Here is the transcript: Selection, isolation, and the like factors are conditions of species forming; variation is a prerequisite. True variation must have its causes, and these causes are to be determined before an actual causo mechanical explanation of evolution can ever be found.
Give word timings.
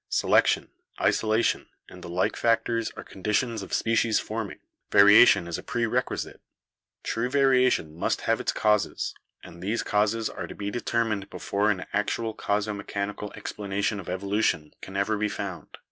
Selection, 0.09 0.71
isolation, 0.99 1.69
and 1.87 2.03
the 2.03 2.09
like 2.09 2.35
factors 2.35 2.89
are 2.97 3.03
conditions 3.03 3.61
of 3.61 3.71
species 3.71 4.19
forming; 4.19 4.57
variation 4.91 5.45
is 5.45 5.59
a 5.59 5.63
prerequisite. 5.63 6.41
True 7.03 7.29
variation 7.29 7.93
must 7.95 8.21
have 8.21 8.39
its 8.41 8.51
causes, 8.51 9.13
and 9.43 9.61
these 9.61 9.83
causes 9.83 10.27
are 10.27 10.47
to 10.47 10.55
be 10.55 10.71
determined 10.71 11.29
before 11.29 11.69
an 11.69 11.85
actual 11.93 12.33
causo 12.33 12.73
mechanical 12.75 13.31
explanation 13.35 13.99
of 13.99 14.09
evolution 14.09 14.73
can 14.81 14.97
ever 14.97 15.19
be 15.19 15.29
found. 15.29 15.77